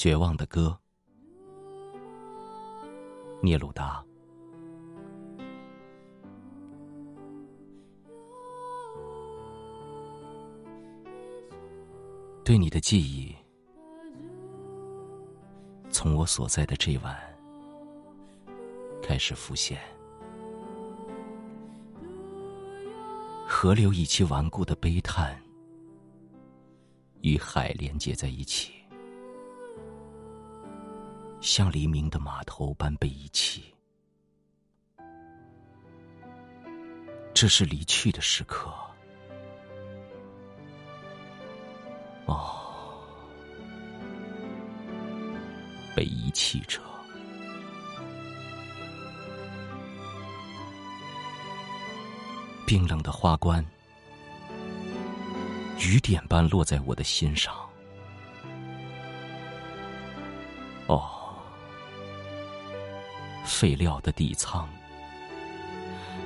[0.00, 0.74] 绝望的歌，
[3.42, 4.02] 聂鲁达。
[12.42, 13.36] 对你的记忆，
[15.90, 17.14] 从我所在的这晚
[19.02, 19.78] 开始浮现。
[23.46, 25.38] 河流以其顽固的悲叹
[27.20, 28.79] 与海连接在一起，
[31.40, 33.74] 像黎明的码头般被遗弃。
[37.32, 38.70] 这是离去的时刻。
[42.26, 43.02] 哦，
[45.96, 46.80] 被遗弃者。
[52.66, 53.64] 冰冷的花冠，
[55.78, 57.52] 雨点般落在我的心上。
[60.86, 61.19] 哦，
[63.50, 64.66] 废料的底舱，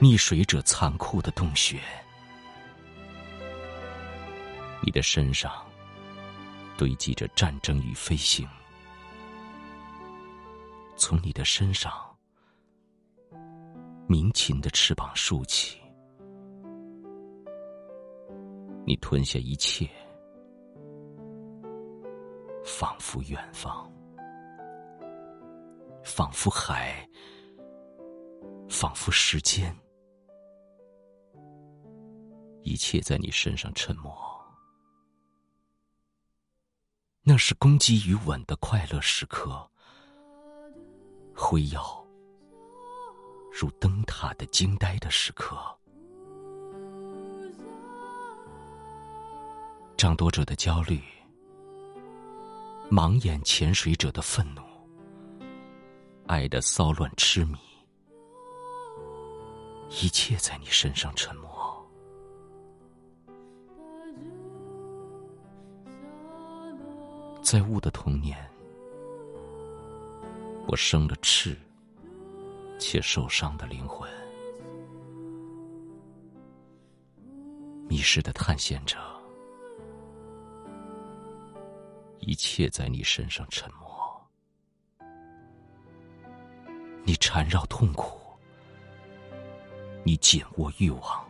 [0.00, 1.78] 溺水者残酷的洞穴，
[4.82, 5.64] 你的身上
[6.76, 8.46] 堆积着战争与飞行，
[10.96, 11.92] 从你的身上，
[14.08, 15.80] 鸣禽的翅膀竖起。
[18.84, 19.88] 你吞下一切，
[22.64, 23.88] 仿佛远方，
[26.14, 27.08] 仿佛海，
[28.68, 29.74] 仿佛时间，
[32.60, 34.14] 一切在你身上沉默。
[37.22, 39.66] 那是攻击与吻的快乐时刻，
[41.34, 42.06] 辉耀
[43.50, 45.56] 如灯塔的惊呆的时刻。
[49.96, 51.00] 掌舵者的焦虑，
[52.90, 54.60] 盲眼潜水者的愤怒，
[56.32, 57.58] 爱的骚乱痴迷，
[59.90, 61.86] 一切在你身上沉默。
[67.42, 68.38] 在雾的童年，
[70.68, 71.54] 我生了赤
[72.78, 74.10] 且受伤的灵魂，
[77.86, 78.96] 迷失的探险者。
[82.20, 83.81] 一切在你身上沉默，
[87.04, 88.20] 你缠绕痛苦，
[90.04, 91.24] 你紧握欲望，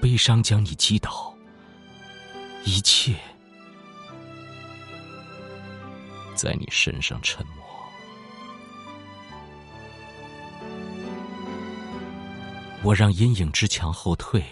[0.00, 1.34] 悲伤将你击倒，
[2.64, 3.14] 一切
[6.34, 7.56] 在你身上沉默。
[12.82, 14.44] 我让阴影之墙后退，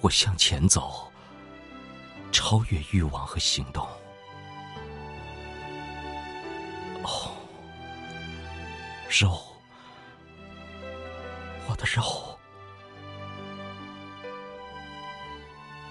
[0.00, 1.10] 我向前走。
[2.32, 3.86] 超越欲望和行动。
[7.04, 7.30] 哦，
[9.22, 9.30] 肉，
[11.68, 12.02] 我的肉，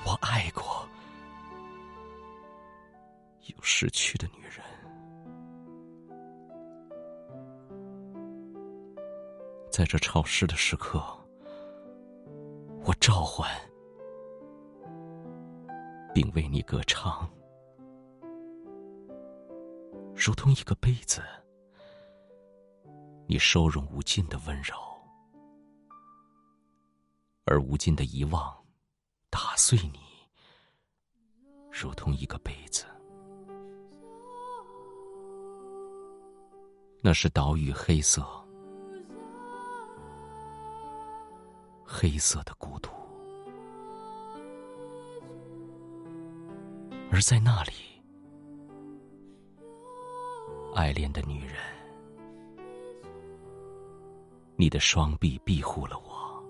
[0.05, 0.85] 我爱过
[3.45, 4.61] 有失去的女人，
[9.71, 11.01] 在这潮湿的时刻，
[12.83, 13.49] 我召唤。
[16.13, 17.27] 并为你歌唱，
[20.13, 21.23] 如同一个杯子，
[23.25, 24.75] 你收容无尽的温柔，
[27.45, 28.55] 而无尽的遗忘
[29.29, 29.99] 打碎你，
[31.71, 32.85] 如同一个杯子。
[37.01, 38.25] 那是岛屿黑色，
[41.85, 42.89] 黑色的孤独。
[47.11, 47.73] 而在那里，
[50.73, 51.57] 爱恋的女人，
[54.63, 56.41] 你的双臂庇护了我。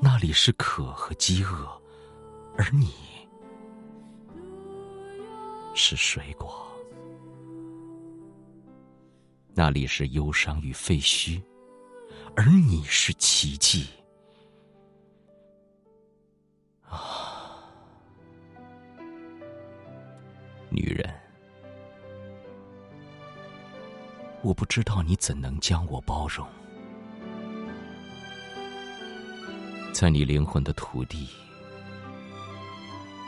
[0.00, 1.68] 那里是渴和饥饿，
[2.56, 2.94] 而你
[5.74, 6.66] 是水果。
[9.52, 11.42] 那里是忧伤与废墟，
[12.34, 13.86] 而你是奇迹。
[16.88, 17.68] 啊
[20.70, 21.14] 女人，
[24.44, 26.46] 我不知道你怎能将我包容，
[29.90, 31.30] 在你灵魂的土地，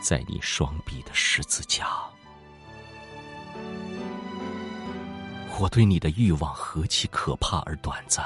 [0.02, 1.88] 在你双臂的十字架，
[5.58, 8.22] 我对你的欲望何其可怕而短暂，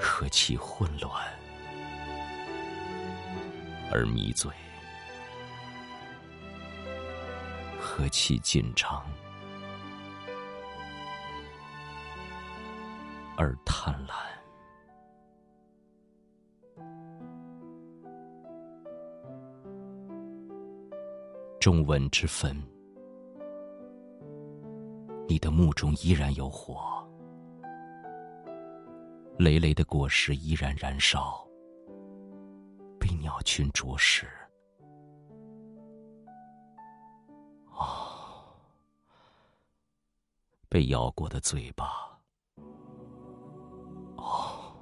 [0.00, 1.12] 何其混乱。
[3.90, 4.50] 而迷醉，
[7.98, 9.04] 何其紧张
[13.36, 14.14] 而贪婪。
[21.58, 22.56] 中文之分，
[25.26, 27.04] 你的目中依然有火，
[29.40, 31.44] 累累的果实依然燃烧，
[33.00, 34.28] 被鸟群啄食。
[40.78, 41.90] 被咬过的嘴巴，
[44.14, 44.72] 哦，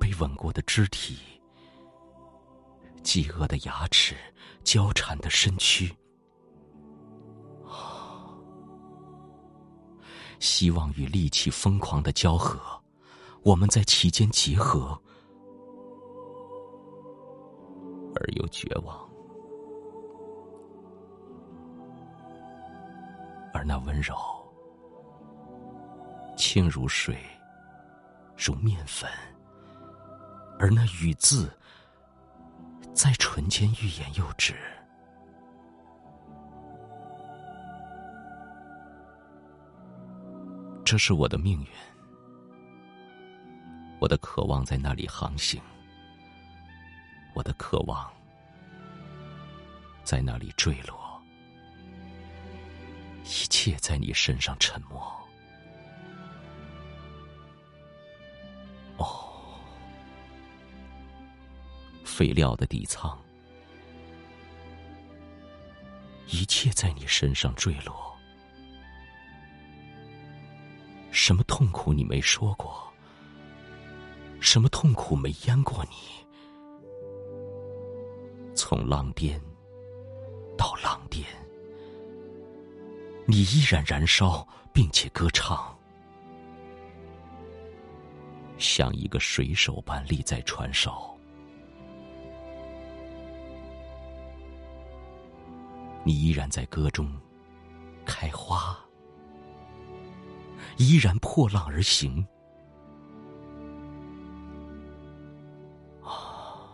[0.00, 1.18] 被吻过的肢体。
[3.02, 4.16] 饥饿的牙齿，
[4.64, 5.94] 交缠的身躯，
[10.40, 12.58] 希望与力气疯狂的交合，
[13.42, 14.98] 我们在其间结合，
[18.14, 19.11] 而又绝望。
[23.62, 24.16] 而那温柔，
[26.36, 27.16] 轻如水，
[28.36, 29.08] 如面粉，
[30.58, 31.48] 而那语字。
[32.92, 34.54] 在唇间欲言又止，
[40.84, 41.68] 这是我的命运。
[44.00, 45.62] 我的渴望在那里航行，
[47.32, 48.12] 我的渴望
[50.02, 51.01] 在那里坠落，
[53.24, 55.00] 一切在你身上沉默。
[62.04, 63.18] 废料的底仓，
[66.28, 68.14] 一切在你身上坠落。
[71.10, 72.86] 什么痛苦你没说过？
[74.40, 75.96] 什么痛苦没淹过你？
[78.54, 79.40] 从浪巅
[80.56, 81.26] 到浪巅，
[83.26, 85.76] 你依然燃烧，并且歌唱，
[88.58, 91.16] 像一个水手般立在船首。
[96.04, 97.16] 你依然在歌中
[98.04, 98.76] 开花，
[100.76, 102.26] 依然破浪而行。
[106.02, 106.66] 啊，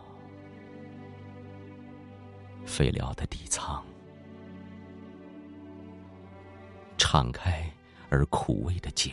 [2.65, 3.85] 废料的底仓，
[7.11, 7.67] 敞开
[8.11, 9.11] 而苦味的井，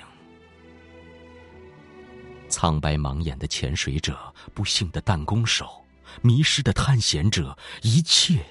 [2.46, 5.82] 苍白盲眼的潜水者，不幸的弹弓手，
[6.20, 8.44] 迷失的探险者，一切。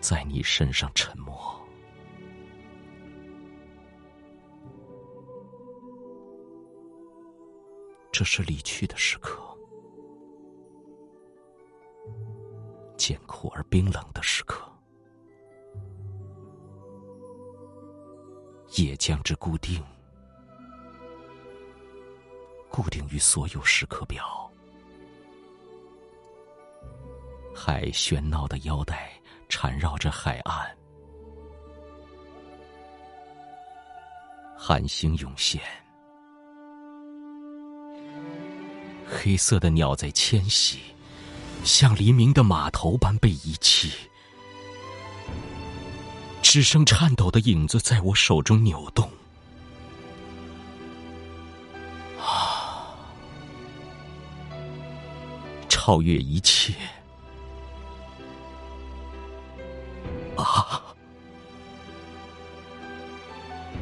[0.00, 1.36] 在你身上沉默，
[8.10, 9.38] 这是离去的时刻，
[12.96, 14.61] 艰苦而冰冷的时刻，
[18.76, 19.82] 也将之固定，
[22.68, 24.50] 固定于所有时刻表，
[27.54, 29.10] 海喧闹的腰带。
[29.54, 30.66] 缠绕着海岸，
[34.56, 35.60] 寒星涌现，
[39.06, 40.80] 黑色的鸟在迁徙，
[41.64, 43.92] 像黎明的码头般被遗弃，
[46.42, 49.10] 只剩颤抖的影子在我手中扭动。
[52.20, 52.94] 啊，
[55.68, 56.74] 超越一切。
[60.36, 60.82] 啊！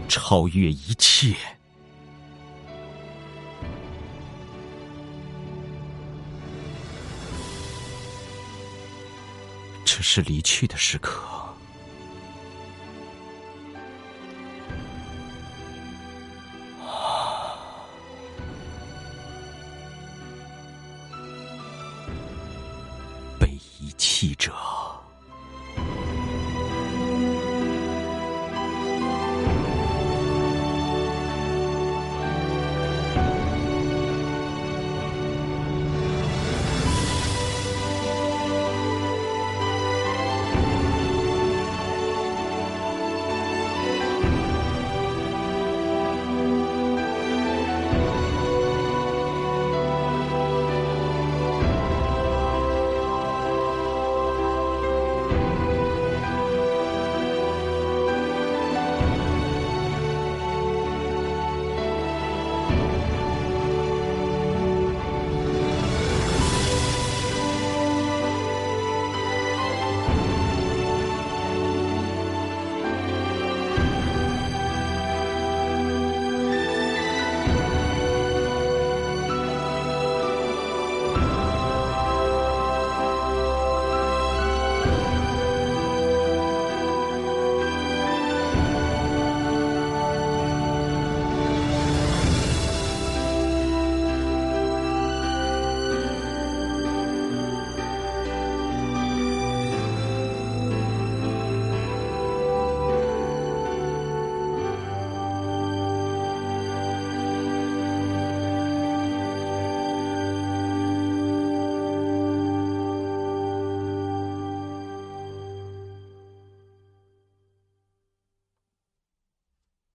[0.09, 1.35] 超越一切，
[9.85, 11.40] 这是离去的时刻，
[24.01, 24.80] 弃者。